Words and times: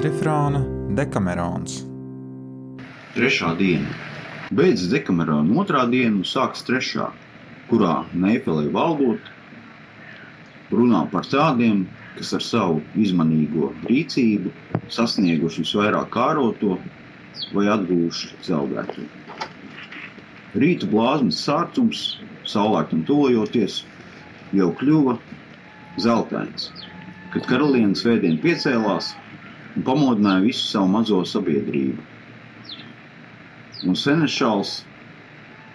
kvadrifrāna 0.00 0.62
Dekamerons. 0.96 1.82
Trešā 3.12 3.50
diena. 3.58 3.90
Beidzas 4.48 4.88
dekamerona 4.88 5.58
otrā 5.60 5.82
diena 5.92 6.22
un 6.22 6.24
sākas 6.24 6.64
trešā, 6.64 7.10
kurā 7.68 8.06
Neifelē 8.16 8.70
valdot 8.72 9.28
runā 10.72 11.02
par 11.12 11.28
tādiem, 11.28 11.84
kas 12.16 12.32
ar 12.32 12.40
savu 12.40 12.80
izmanīgo 12.96 13.74
rīcību 13.90 14.54
sasnieguši 14.88 15.66
visvairāk 15.66 16.08
kāroto 16.16 16.80
vai 17.52 17.68
atgūši 17.76 18.32
zaudēto. 18.48 19.04
Rīta 20.56 20.88
blāzmas 20.88 21.44
sārtums, 21.44 22.06
saulēktam 22.48 23.04
tuvojoties, 23.04 23.82
jau 24.56 24.72
kļuva 24.80 25.20
zeltains, 26.00 26.70
kad 27.36 27.52
karaliene 27.52 27.92
svētdien 27.92 28.40
piecēlās 28.40 29.12
un 29.76 29.84
pamodināja 29.86 30.44
visu 30.44 30.66
savu 30.66 30.90
mazo 30.90 31.20
sabiedrību. 31.28 32.02
Un 33.88 33.96
senešāls, 33.96 34.80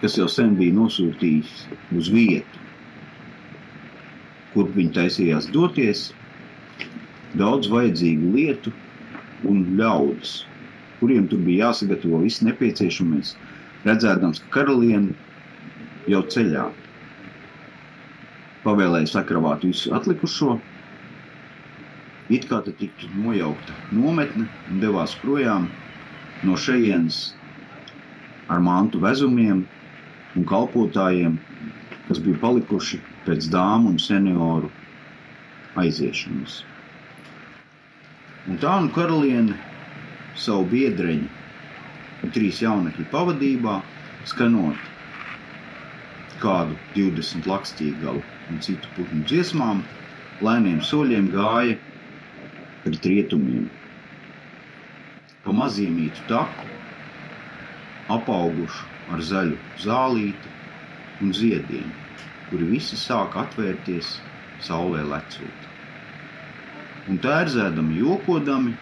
kas 0.02 0.16
jau 0.20 0.28
sen 0.30 0.54
bija 0.58 0.76
nosūtījis 0.76 1.54
uz 1.96 2.10
vietu, 2.12 2.62
kur 4.52 4.68
viņi 4.76 4.94
taisījās 4.96 5.48
doties, 5.54 6.10
daudz 7.36 7.68
vajadzīgu 7.72 8.32
lietu 8.36 8.72
un 9.48 9.64
ļaudis, 9.80 10.38
kuriem 11.00 11.26
tur 11.28 11.42
bija 11.44 11.68
jāsagatavo 11.70 12.22
viss 12.22 12.44
nepieciešamais, 12.46 13.34
redzēdams, 13.88 14.40
ka 14.44 14.60
karaliene 14.60 15.16
jau 16.10 16.22
ceļā. 16.32 16.68
Pavēlēja 18.64 19.12
sakravāt 19.12 19.66
visu 19.66 19.92
atlikušo, 19.94 20.56
it 22.32 22.46
kā 22.50 22.60
te 22.66 22.72
tiktu 22.74 23.08
nojaukta 23.14 23.74
nometne 23.94 24.46
un 24.70 24.80
devās 24.82 25.14
projām 25.22 25.68
no 26.46 26.56
šejienes 26.58 27.20
ar 28.52 28.62
mantu 28.62 29.00
vezumiem 29.02 29.64
un 30.36 30.46
kalpotājiem, 30.46 31.38
kas 32.08 32.20
bija 32.22 32.40
palikuši 32.42 33.00
pēc 33.26 33.48
dāmu 33.52 33.94
un 33.94 34.00
senioru 34.02 34.70
aiziešanas. 35.80 36.60
Un 38.46 38.60
tā 38.62 38.76
nu 38.82 38.92
karaliene 38.94 39.56
savu 40.38 40.68
biedreņu 40.70 41.30
un 42.26 42.34
trīs 42.34 42.60
jaunekļu 42.62 43.08
pavadībā 43.14 43.80
skanot 44.28 44.78
kādu 46.42 46.76
20 46.94 47.48
lakstīgalu 47.48 48.22
un 48.52 48.62
citu 48.62 48.90
putnu 48.96 49.24
dziesmām, 49.26 49.82
lēniem 50.44 50.82
soļiem 50.84 51.30
gāja 51.32 51.78
pret 52.86 53.06
rietumiem. 53.10 53.66
Pa 55.42 55.54
maziemītu 55.54 56.22
taku, 56.30 56.68
apaugušu 58.14 58.84
ar 59.14 59.22
zaļu 59.26 59.56
zālīti 59.82 60.52
un 61.24 61.32
ziediem, 61.34 61.88
kuri 62.50 62.68
visi 62.70 62.98
sāk 63.00 63.34
atvērties 63.42 64.12
saulē 64.62 65.02
lecot. 65.10 65.66
Un 67.10 67.18
tērzēdami, 67.22 67.98
jokodami 68.02 68.76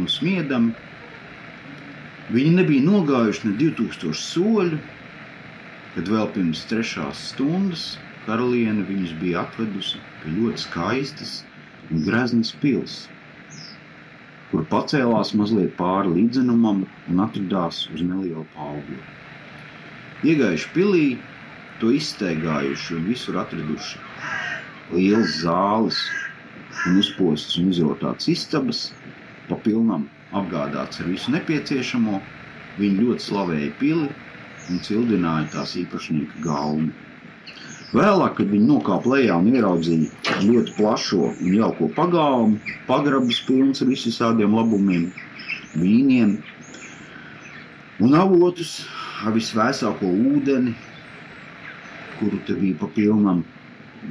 un 0.00 0.08
smiedami, 0.08 0.72
viņi 2.32 2.56
nebija 2.62 2.88
nogājuši 2.88 3.50
ne 3.50 3.54
2000 3.60 4.16
soļu, 4.24 4.80
kad 5.92 6.08
vēl 6.08 6.32
pirms 6.32 6.64
trešās 6.72 7.28
stundas 7.32 7.86
karaliene 8.24 8.84
viņus 8.88 9.16
bija 9.20 9.44
atvedusi 9.44 10.00
pie 10.22 10.36
ļoti 10.38 10.64
skaistas 10.64 11.40
un 11.90 12.04
greznas 12.06 12.52
pils, 12.62 12.94
kur 14.50 14.64
pacēlās 14.70 15.32
mazliet 15.38 15.74
pāri 15.78 16.12
līdzenumam 16.18 16.84
un 17.10 17.24
atradās 17.24 17.86
uz 17.94 18.02
nelielu 18.04 18.44
paugli. 18.54 18.98
Iegājuši 20.22 20.72
pilī, 20.76 21.06
to 21.80 21.90
izsteigājuši 21.96 22.98
un 22.98 23.06
visur 23.10 23.38
atraduši 23.42 24.02
lielas 24.92 25.38
zāles 25.42 25.98
un 26.86 26.98
uzpostas 27.00 27.56
un 27.60 27.70
izrotātas 27.72 28.28
istabas, 28.30 28.82
pa 29.48 29.56
pilnam 29.64 30.04
apgādāts 30.36 31.00
ar 31.02 31.08
visu 31.10 31.32
nepieciešamo, 31.34 32.20
viņi 32.78 33.06
ļoti 33.06 33.26
slavēja 33.26 33.72
pili 33.80 34.10
un 34.70 34.82
cildināja 34.86 35.48
tās 35.56 35.74
īpašnieka 35.80 36.44
galvu. 36.44 36.90
Vēlāk, 37.92 38.38
kad 38.38 38.48
viņi 38.48 38.64
nokāpa 38.70 39.10
lejā 39.12 39.34
un 39.36 39.50
ieraudzīja 39.52 40.36
ļoti 40.46 40.72
plašo 40.78 41.26
un 41.28 41.50
jauko 41.52 41.90
pagalmu, 41.92 42.56
pagrabus 42.86 43.42
pilns 43.44 43.82
ar 43.84 43.90
visādiem 43.90 44.54
labumiem, 44.56 45.10
vīniem 45.76 46.38
un 48.00 48.14
avotus 48.16 48.78
ar 49.26 49.36
visvēsāko 49.36 50.08
ūdeni, 50.08 50.72
kuru 52.16 52.40
te 52.46 52.56
bija 52.56 52.78
pa 52.80 52.88
pilnam, 52.96 53.42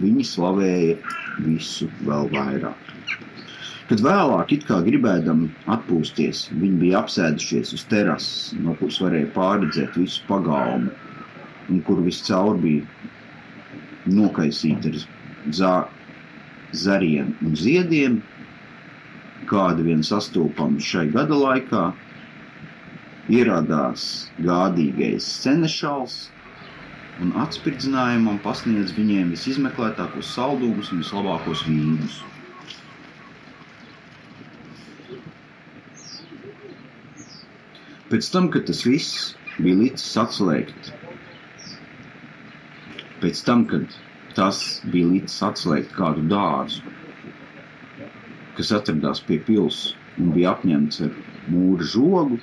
viņi 0.03 0.25
slavēja 0.29 0.99
visu 1.47 1.89
vēl 2.05 2.29
vairāk. 2.35 2.91
Kad 3.89 4.03
vēlāk, 4.05 4.53
it 4.55 4.67
kā 4.69 4.77
gribēdami 4.85 5.49
atpūsties, 5.73 6.45
viņi 6.53 6.77
bija 6.83 7.01
apsēdušies 7.01 7.73
uz 7.75 7.87
terases, 7.89 8.53
no 8.61 8.77
kuras 8.77 9.01
varēja 9.01 9.33
pārredzēt 9.33 9.97
visu 9.99 10.21
pagalmu, 10.29 10.93
un 11.71 11.81
kur 11.87 11.99
viscaur 12.05 12.61
bija 12.61 12.85
nokaisīti 14.09 14.91
ar 14.91 14.99
zā, 15.57 15.73
zariem 16.71 17.33
un 17.45 17.55
ziediem, 17.59 18.21
kāda 19.49 19.83
vien 19.85 20.03
sastopama 20.05 20.79
šai 20.79 21.07
gada 21.13 21.37
laikā, 21.37 21.85
ierādās 23.31 24.05
gādīgais 24.41 25.27
senešals 25.43 26.17
un 27.21 27.33
atspridzinājumam 27.43 28.39
pasniedz 28.45 28.93
viņiem 28.97 29.33
visizmeklētākos 29.35 30.31
saldumus 30.35 30.91
un 30.93 31.03
vislabākos 31.03 31.65
vīnus. 31.67 32.21
Pēc 38.11 38.27
tam, 38.33 38.49
kad 38.51 38.65
tas 38.67 38.81
viss 38.83 39.35
bija 39.61 39.77
licis 39.83 40.17
atslēgt 40.19 40.91
Pēc 43.21 43.43
tam, 43.45 43.65
kad 43.69 43.97
tas 44.37 44.59
bija 44.93 45.09
līdz 45.11 45.33
atslēgt 45.47 45.91
kādu 45.97 46.23
dārzu, 46.31 46.81
kas 48.57 48.71
atradās 48.77 49.21
pie 49.27 49.37
pilsētas 49.49 49.97
un 50.21 50.31
bija 50.35 50.55
apņemts 50.55 51.03
ar 51.05 51.13
mūra 51.51 51.85
žogu, 51.93 52.39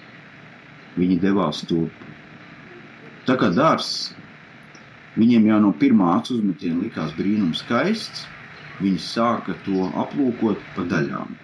viņi 0.99 1.19
devās 1.25 1.65
turp. 1.71 2.07
Tā 3.29 3.37
kā 3.41 3.51
dārzs 3.57 4.15
viņiem 5.19 5.51
jau 5.51 5.59
no 5.67 5.75
pirmā 5.83 6.15
acu 6.17 6.39
uzmetiena 6.39 6.85
likās 6.85 7.13
brīnums 7.19 7.65
skaists, 7.65 8.25
viņi 8.79 9.03
sāka 9.03 9.59
to 9.67 9.91
aplūkot 10.05 10.63
pa 10.77 10.87
daļām. 10.95 11.37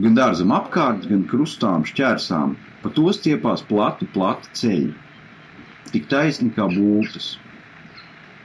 Gan 0.00 0.16
dārzam 0.16 0.54
apkārt, 0.56 1.04
gan 1.10 1.26
krustām, 1.28 1.84
šķērsām, 1.84 2.54
pa 2.80 2.92
to 2.96 3.10
stiepās 3.12 3.66
plati, 3.68 4.08
plati 4.14 4.54
ceļi 4.62 5.09
tik 5.94 6.08
taisni 6.10 6.50
kā 6.56 6.66
būtas. 6.72 7.32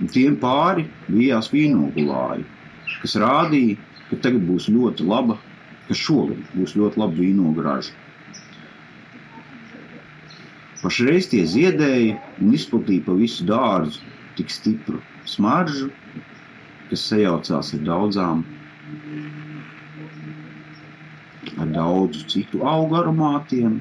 Un 0.02 0.10
tiem 0.12 0.36
pāri 0.42 0.88
bijās 1.08 1.52
vīnogulāji, 1.54 2.44
kas 3.02 3.16
rādīja, 3.22 3.78
ka 4.10 4.20
tagad 4.26 4.44
būs 4.50 4.68
ļoti 4.72 5.08
laba, 5.08 5.38
ka 5.88 5.96
šogad 5.98 6.42
būs 6.56 6.76
ļoti 6.80 7.02
laba 7.02 7.16
vīnogrāža. 7.20 7.94
Pašreiz 10.82 11.32
tie 11.32 11.46
ziedēja 11.50 12.18
un 12.44 12.52
izplatīja 12.54 13.06
pa 13.08 13.16
visu 13.18 13.46
dārzu 13.50 14.04
tik 14.38 14.52
stipru 14.54 15.00
smaržu, 15.26 15.88
kas 16.92 17.08
sajaucās 17.10 17.72
ar 17.78 17.82
daudzām, 17.88 18.44
ar 21.58 21.72
daudzu 21.74 22.28
citu 22.30 22.62
augu 22.68 23.00
aromātiem, 23.00 23.80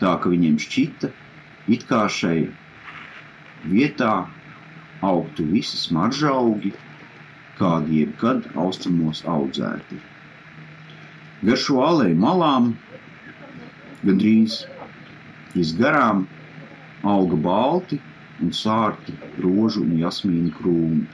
tā 0.00 0.16
ka 0.22 0.32
viņiem 0.32 0.58
šķita, 0.62 1.10
it 1.72 1.86
kā 1.90 2.04
šai 2.12 2.48
vietā 3.66 4.26
augtu 5.04 5.46
visi 5.50 5.78
smaržaugi, 5.80 6.72
kādi 7.58 8.02
jebkad 8.02 8.50
austrumos 8.60 9.22
audzēti. 9.24 9.98
Gar 11.46 11.60
šo 11.60 11.80
aleju 11.84 12.16
malām, 12.20 12.72
gandrīz 14.04 14.62
visgarām, 15.54 16.26
auga 17.06 17.38
balti 17.48 18.00
un 18.42 18.52
sārti 18.52 19.14
rožu 19.44 19.84
un 19.84 19.96
jasmīnu 20.00 20.52
krūmi. 20.58 21.04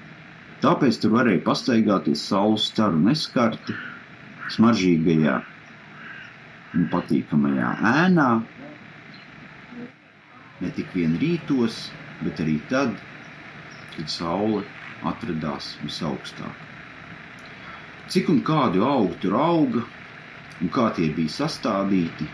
Tāpēc 0.63 0.99
tur 1.03 1.15
varēja 1.17 1.43
pastaigāties 1.47 2.23
saules 2.31 2.69
staru 2.71 3.01
neskarti, 3.03 3.75
smaržīgajā 4.55 5.37
un 6.79 6.89
patīkamajā 6.93 7.71
ēnā, 7.93 8.29
ne 10.63 10.71
tik 10.77 10.93
vien 10.97 11.17
rītos, 11.21 11.89
bet 12.23 12.41
arī 12.45 12.59
tad, 12.71 12.95
kad 13.97 14.11
saule 14.11 14.63
atradās 15.11 15.73
visaugstāk. 15.83 16.69
Cik 18.13 18.31
un 18.33 18.41
kādu 18.47 18.85
augu 18.87 19.19
tur 19.23 19.37
auga 19.41 19.83
un 20.63 20.71
kā 20.73 20.89
tie 20.97 21.09
bija 21.17 21.33
sastādīti, 21.37 22.29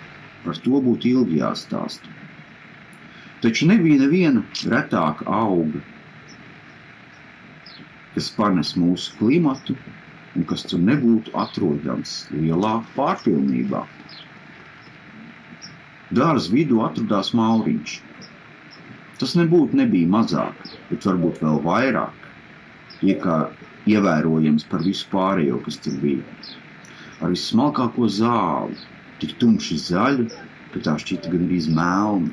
par 0.45 0.59
to 0.65 0.81
būtu 0.85 1.13
ilgi 1.13 1.41
jāstāsta. 1.41 2.17
Taču 3.43 3.69
nebija 3.71 4.01
neviena 4.03 4.43
retāka 4.73 5.27
auga, 5.31 5.81
kas 8.15 8.33
panes 8.35 8.75
mūsu 8.75 9.15
klimatu 9.21 9.77
un 10.35 10.47
kas 10.51 10.67
tur 10.71 10.83
nebūtu 10.83 11.35
atrodams 11.39 12.17
lielā 12.35 12.75
pārpilnībā. 12.97 13.85
Dārza 16.19 16.53
vidū 16.53 16.83
atradās 16.85 17.31
mauriņš. 17.37 17.99
Tas 19.19 19.35
nebūtu 19.35 19.79
nebija 19.79 20.09
mazāk, 20.11 20.59
bet 20.91 21.07
varbūt 21.09 21.41
vēl 21.43 21.57
vairāk, 21.65 22.27
iekā 23.03 23.39
ievērojams 23.91 24.67
par 24.71 24.85
visu 24.87 25.09
pārējo, 25.13 25.59
kas 25.65 25.81
tur 25.83 25.97
bija. 26.03 26.23
Ar 27.19 27.33
vismalkāko 27.35 28.07
zāli, 28.15 28.77
tik 29.23 29.35
tumši 29.41 29.79
zaļu, 29.89 30.29
ka 30.75 30.83
tā 30.87 30.95
šķita 31.03 31.33
gan 31.33 31.49
arī 31.49 31.59
melna. 31.79 32.31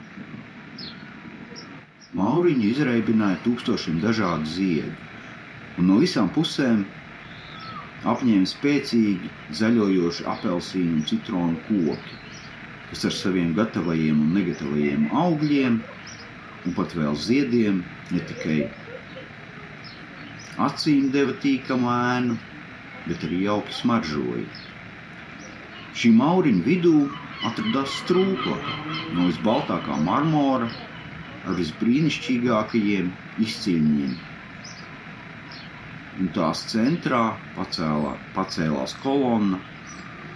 Mauriņi 2.15 2.69
izreibināja 2.71 3.41
tūkstošiem 3.47 3.97
dažādu 4.03 4.47
ziedu, 4.47 4.93
un 5.79 5.89
no 5.89 5.97
visām 6.03 6.29
pusēm 6.37 6.85
apņēma 8.13 8.47
spēcīgi 8.51 9.31
zaļojoši 9.59 10.29
apelsīnu 10.35 10.99
un 10.99 11.03
citronu 11.09 11.59
koki, 11.65 12.21
kas 12.91 13.07
ar 13.09 13.17
saviem 13.17 13.51
gatavajiem 13.57 14.21
un 14.21 14.37
negatavajiem 14.37 15.09
augļiem 15.25 15.81
un 16.65 16.73
pat 16.77 16.93
vēl 16.97 17.15
ziediem 17.27 17.83
ne 18.11 18.21
tikai 18.29 18.59
acīm 20.67 21.09
deva 21.13 21.35
tīkamu 21.43 21.89
ēnu, 21.93 22.37
bet 23.07 23.25
arī 23.27 23.41
jauki 23.45 23.75
smaržoja. 23.79 24.45
Šī 25.95 26.11
mauriņa 26.19 26.63
vidū 26.67 26.93
atradās 27.49 27.97
strūkla 28.01 28.55
no 29.15 29.27
visbaltākā 29.29 29.97
marmora 30.07 30.69
ar 31.45 31.57
visbrīnišķīgākajiem 31.59 33.11
izcīņiem. 33.45 34.15
Un 36.23 36.31
tās 36.37 36.63
centrā 36.71 37.21
pacēlā, 37.57 38.15
pacēlās 38.37 38.95
kolonna 39.03 39.59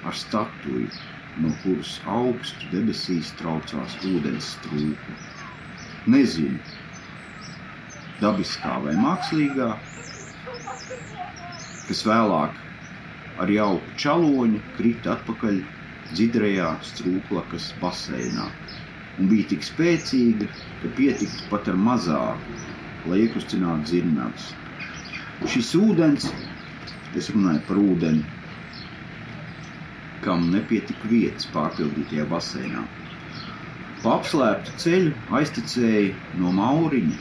ar 0.10 0.16
statuju, 0.24 0.90
no 1.44 1.56
kuras 1.64 1.96
augstu 2.20 2.72
debesīs 2.76 3.32
traucās 3.40 3.96
ūdens 4.12 4.54
strūkla. 4.58 5.39
Nezinu, 6.10 6.60
dabiskā 8.22 8.80
vai 8.86 8.96
mākslīgā, 9.00 9.70
kas 11.90 12.06
vēlāk 12.08 12.64
ar 13.44 13.52
jauku 13.54 13.98
čaloņu 14.04 14.62
krita 14.78 15.16
atpakaļ 15.18 15.60
dzidrajā 16.12 16.72
strūklakas 16.92 17.70
baseinā 17.82 18.48
un 19.20 19.30
bija 19.32 19.50
tik 19.52 19.66
spēcīga, 19.68 20.48
ka 20.82 20.92
pietiktu 20.98 21.48
pat 21.52 21.68
ar 21.72 21.78
mazāku, 21.88 22.58
lai 23.12 23.24
iekustinātu 23.26 23.94
zirnavas. 23.94 24.50
Šis 25.54 25.74
ūdens, 25.80 26.30
es 27.20 27.30
runāju 27.36 27.64
par 27.68 27.82
ūdeni, 27.82 28.24
kam 30.24 30.50
nepietika 30.54 31.12
vietas 31.12 31.48
pārpildītajā 31.54 32.28
baseinā. 32.32 32.86
Pa 34.00 34.14
apslēptu 34.16 34.74
ceļu 34.80 35.10
aiztecēja 35.36 36.36
no 36.40 36.54
mauriņa, 36.56 37.16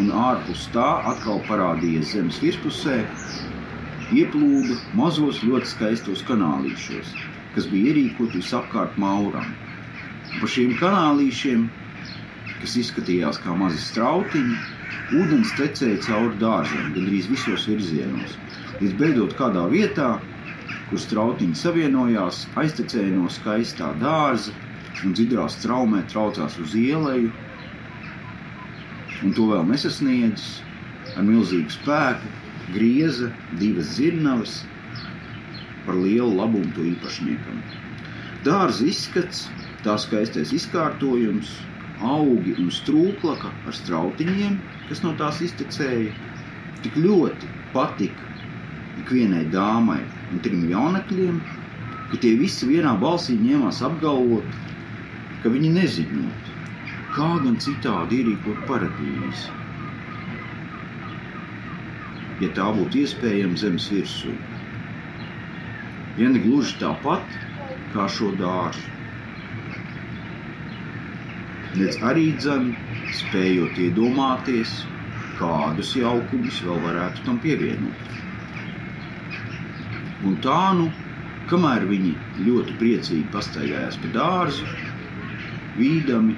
un 0.00 0.10
ārpus 0.22 0.66
tā 0.74 0.88
atkal 1.12 1.38
parādījās 1.46 2.10
zemes 2.12 2.40
virspusē, 2.42 2.98
ieplūda 4.12 4.76
mazos 4.98 5.38
ļoti 5.46 5.70
skaistos 5.70 6.24
kanālīšos, 6.28 7.14
kas 7.54 7.68
bija 7.70 7.94
ierīkoti 7.94 8.42
visapkārt 8.42 8.98
mauram. 9.00 9.46
Pa 10.42 10.50
šiem 10.56 10.74
kanālīšiem, 10.82 11.64
kas 12.60 12.76
izskatījās 12.82 13.40
kā 13.46 13.56
mazi 13.62 13.80
strautiņi, 13.86 14.58
ūdens 15.22 15.56
tecēja 15.56 16.02
cauri 16.04 16.36
dārzam, 16.42 16.92
gandrīz 16.98 17.30
visos 17.32 17.64
virzienos. 17.70 18.36
Līdz 18.82 19.00
beidzot 19.00 19.38
kādā 19.40 19.64
vietā, 19.72 20.12
kur 20.90 21.00
strautiņi 21.00 21.56
savienojās, 21.64 22.44
aiztecēja 22.60 23.16
no 23.16 23.32
skaistā 23.32 23.94
dārza 24.04 24.52
un 25.02 25.16
dzidrā 25.16 25.48
straumē 25.50 26.04
traucās 26.12 26.56
uz 26.62 26.74
ieleju, 26.78 27.32
un 29.24 29.34
to 29.36 29.48
vēl 29.50 29.66
nesasniedzis, 29.68 30.60
ar 31.16 31.26
milzīgu 31.26 31.72
spēku 31.72 32.30
grieza 32.76 33.30
divas 33.60 33.96
zirnavas. 33.98 34.62
Par 35.84 35.98
lielu 36.00 36.30
labumu 36.38 36.70
to 36.76 36.84
īpašniekam. 36.88 37.58
Dārza 38.44 38.86
izskats 38.88 39.44
tā 39.84 39.96
skaistais 40.00 40.52
izkārtojums, 40.56 41.50
augi 42.04 42.54
un 42.60 42.70
strūklaka 42.72 43.50
ar 43.68 43.76
strautiņiem, 43.76 44.56
kas 44.88 45.02
no 45.04 45.12
tās 45.20 45.42
iztecēja, 45.44 46.12
tik 46.84 46.96
ļoti 47.00 47.50
patika 47.74 48.32
ikvienai 49.02 49.44
dāmai 49.52 50.00
un 50.32 50.40
trim 50.44 50.64
jaunekļiem, 50.70 51.40
ka 52.10 52.20
tie 52.22 52.34
visi 52.40 52.68
vienā 52.68 52.94
balsī 53.00 53.36
ņēmās 53.40 53.82
apgalvot, 53.84 54.63
ka 55.44 55.52
viņi 55.52 55.74
nezinot, 55.76 56.48
kā 57.12 57.28
gan 57.44 57.60
citādi 57.60 58.22
ierīkot 58.22 58.64
paradīzi, 58.70 59.52
ja 62.40 62.50
tā 62.56 62.72
būtu 62.80 63.04
iespējama 63.04 63.60
zemes 63.60 63.90
virsū. 63.92 64.32
Ja 66.18 66.32
ne 66.32 66.40
gluži 66.40 66.80
tāpat 66.80 67.38
kā 67.92 68.08
šo 68.16 68.32
dārzu 68.40 68.94
nedz 71.78 71.98
arī 72.06 72.28
dzem, 72.38 72.72
spējot 73.18 73.78
iedomāties, 73.88 74.72
kādus 75.38 75.94
jaukumus 75.98 76.60
vēl 76.66 76.78
varētu 76.84 77.24
tam 77.26 77.40
pievienot. 77.42 78.12
Un 80.24 80.36
tā 80.44 80.60
nu, 80.78 80.88
kamēr 81.50 81.86
viņi 81.90 82.14
ļoti 82.46 82.76
priecīgi 82.80 83.26
pastaigājās 83.34 83.98
pa 84.02 84.12
dārzu, 84.14 84.68
vīdami 85.78 86.36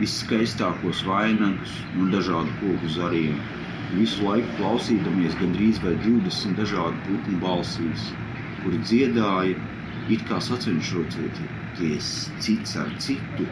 viskaistākos 0.00 1.02
vainagus 1.08 1.74
un 2.00 2.12
dažādu 2.14 2.54
koku 2.60 2.92
zariem, 2.96 3.40
visu 3.94 4.24
laiku 4.26 4.56
klausīdamies 4.60 5.36
gandrīz 5.40 5.82
vai 5.84 5.96
20 6.06 6.56
dažādu 6.60 7.04
putnu 7.08 7.40
balsīs, 7.42 8.06
kuri 8.62 8.80
dziedāja, 8.86 9.58
it 10.10 10.24
kā 10.28 10.40
sacenšoties 10.42 12.14
cits 12.44 12.78
ar 12.80 12.94
citu, 12.98 13.46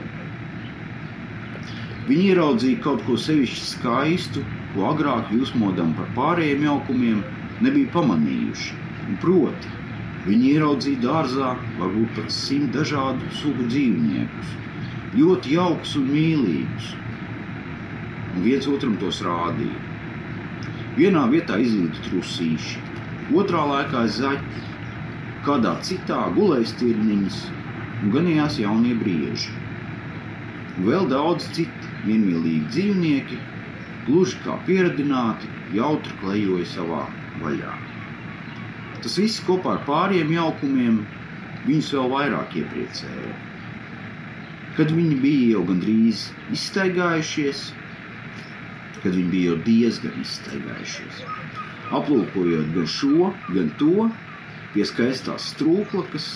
Viņi 2.08 2.28
ieraudzīja 2.32 2.80
kaut 2.80 3.02
ko 3.04 3.18
sevišķi 3.20 3.64
skaistu, 3.68 4.42
ko 4.72 4.86
agrāk 4.88 5.28
jūsmodam 5.34 5.90
par 5.96 6.06
pārējiem 6.16 6.62
jaukumiem 6.64 7.18
nebija 7.66 7.90
pamanījuši. 7.96 8.78
Un 9.08 9.18
proti, 9.20 9.72
viņi 10.24 10.54
ieraudzīja 10.54 11.02
dārzā 11.02 11.50
varbūt 11.76 12.14
pat 12.16 12.32
simt 12.32 12.72
dažādu 12.76 13.28
sugu 13.42 13.66
dzīvniekus, 13.68 14.54
ļoti 15.16 15.54
jaukus 15.56 15.94
un 15.96 16.08
mīlīgus, 16.12 16.88
un 18.34 18.42
viens 18.44 18.68
otram 18.68 18.96
tos 19.00 19.22
rādīja. 19.24 19.84
Vienā 20.98 21.22
vietā 21.32 21.56
izlīda 21.62 22.02
trusīši, 22.08 22.82
otrā 23.38 23.62
laikā 23.70 24.04
zaķi, 24.18 24.64
kādā 25.46 25.76
citā 25.86 26.26
gulēja 26.36 26.68
stirniņas 26.74 27.38
un 28.02 28.12
ganījās 28.14 28.58
jaunie 28.60 28.94
brieži. 28.98 29.54
Un 30.76 30.90
vēl 30.90 31.08
daudz 31.10 31.48
citu 31.56 31.94
vienmīlīgi 32.04 32.68
dzīvnieki, 32.74 33.40
gluži 34.08 34.42
kā 34.44 34.58
pieradināti, 34.68 35.48
jautri 35.74 36.20
klejoja 36.20 36.68
savā 36.74 37.02
vaļā. 37.40 37.74
Tas 39.02 39.16
viss 39.20 39.40
kopā 39.46 39.78
ar 39.78 39.84
pāriem 39.88 40.32
jaukumiem 40.34 41.04
viņus 41.64 41.92
vēl 41.96 42.10
vairāk 42.12 42.56
iepriecēja. 42.60 43.47
Kad 44.78 44.92
viņi 44.94 45.16
bija 45.22 45.46
jau 45.56 45.64
gandrīz 45.66 46.28
izstaigājušies, 46.54 47.62
kad 49.02 49.10
viņi 49.10 49.30
bija 49.32 49.52
jau 49.52 49.56
diezgan 49.66 50.20
izstaigājušies, 50.22 51.24
aplūkojot 51.98 52.70
gan 52.76 52.86
šo, 52.94 53.32
gan 53.50 53.72
to, 53.80 54.06
pie 54.74 54.86
skaistās 54.86 55.50
strūklakas, 55.54 56.28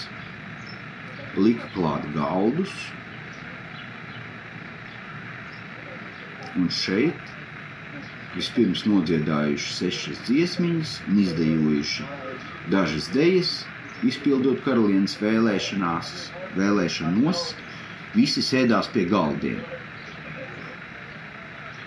lika 1.39 1.71
klāt 1.77 2.09
galdus, 2.17 2.75
un 6.59 6.69
šeit 6.73 7.33
vispirms 8.35 8.85
nodziedājuši 8.89 9.75
sešas 9.77 10.21
dziesmiņas 10.27 10.95
un 11.09 11.21
izdejojuši 11.23 12.07
dažas 12.73 13.09
dejas, 13.13 13.53
izpildot 14.07 14.63
karalienes 14.65 15.19
vēlēšanās, 15.21 16.13
vēlēšanos, 16.57 17.53
visi 18.17 18.43
sēdās 18.45 18.91
pie 18.93 19.07
galdiem. 19.11 19.61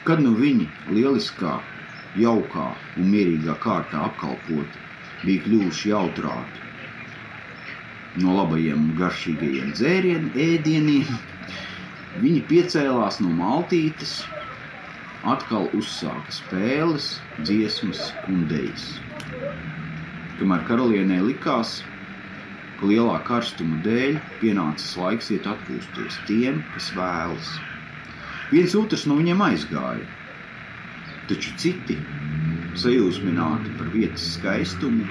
Kad 0.05 0.22
nu 0.22 0.36
viņi 0.38 0.67
lieliskā, 0.94 1.58
jaukā 2.20 2.67
un 3.00 3.10
mierīgā 3.12 3.55
kārtā 3.63 4.05
apkalpoti 4.10 4.84
bija 5.24 5.46
kļuvuši 5.46 5.91
jautrāti. 5.91 6.63
No 8.22 8.38
labajiem 8.38 8.91
garšīgajiem 9.00 9.74
dzērienu 9.75 10.32
ēdieniem 10.39 11.17
viņi 12.22 12.46
piecēlās 12.51 13.20
no 13.24 13.34
maltītes, 13.36 14.22
atkal 15.27 15.67
uzsāka 15.75 16.32
spēles, 16.32 17.15
dziesmas 17.41 18.13
un 18.29 18.46
dejas. 18.51 18.86
Kamēr 20.39 20.63
karalienē 20.70 21.20
likās, 21.25 21.79
ka 21.82 21.94
lielā 22.84 23.20
karstuma 23.27 23.77
dēļ 23.86 24.17
pienācis 24.41 24.98
laiks 25.00 25.32
iet 25.32 25.48
atpūsties 25.48 26.17
tiem, 26.27 26.60
kas 26.74 26.89
vēlas. 26.98 27.51
Viens 28.51 28.75
otrs 28.77 29.05
no 29.10 29.15
viņiem 29.20 29.44
aizgāja, 29.46 30.03
taču 31.29 31.53
citi, 31.62 31.96
sajūsmināti 32.77 33.72
par 33.79 33.88
vietas 33.94 34.25
skaistumu, 34.36 35.05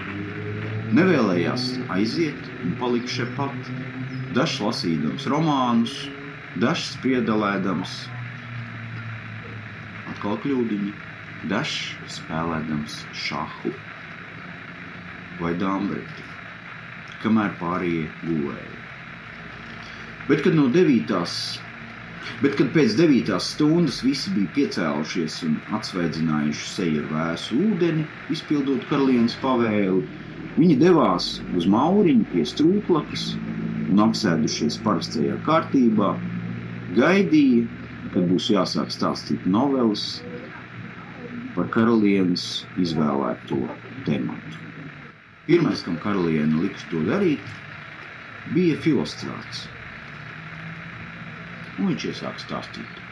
nevēlējās 0.94 1.70
aiziet 1.94 2.50
un 2.62 2.76
palikt 2.80 3.10
šeit 3.10 3.32
pat. 3.38 3.72
Dažs 4.34 4.58
lasīdams 4.58 5.28
romānus, 5.30 5.94
dažs 6.58 6.96
piedalēdams, 7.04 7.92
atkal 10.10 10.40
kļūdiņi, 10.42 10.90
dažs 11.50 11.94
spēlēdams 12.16 12.98
šahu. 13.24 13.70
Vai 15.38 15.52
dāmbreti, 15.58 16.33
kamēr 17.24 17.52
pārējie 17.60 18.06
gulēja. 18.22 18.80
Bet, 20.28 20.40
kad 20.46 20.56
no 20.56 20.70
devītās 20.72 21.38
Bet, 22.42 22.54
kad 22.58 22.70
pēc 22.74 22.94
devītās 22.98 23.50
stundas 23.54 23.98
visi 24.04 24.30
bija 24.34 24.52
piecēlušies 24.56 25.36
un 25.46 25.56
atsveidzinājuši 25.76 26.70
seju 26.70 27.02
ar 27.02 27.10
vēsu 27.10 27.58
ūdeni, 27.66 28.06
izpildot 28.32 28.86
karalienes 28.88 29.36
pavēli, 29.42 30.00
viņi 30.56 30.78
devās 30.80 31.28
uz 31.58 31.68
mauriņu 31.74 32.26
pie 32.32 32.46
strūklakas 32.48 33.26
un 33.92 34.02
apsēdušies 34.06 34.80
parastajā 34.86 35.36
kārtībā, 35.48 36.14
gaidīja, 36.98 37.68
kad 38.16 38.28
būs 38.32 38.50
jāsāk 38.56 38.92
stāstīt 38.94 39.44
novelas 39.58 40.08
par 41.54 41.68
karalienes 41.76 42.48
izvēlēto 42.80 43.60
tematu. 44.08 44.63
Pirmais, 45.44 45.82
kam 45.84 45.98
karaliene 46.00 46.56
liks 46.56 46.86
to 46.88 47.02
darīt, 47.04 47.50
bija 48.56 48.78
filostrāts 48.80 49.66
un 51.76 51.90
viņš 51.90 52.06
iesāk 52.12 52.40
stāstīt. 52.40 53.03